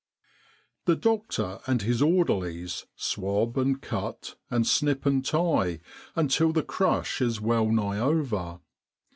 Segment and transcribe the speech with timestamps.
[0.85, 5.79] 1 The doctor and his orderlies swab and cut and snip and tie
[6.15, 8.61] until the crush is well nigh over.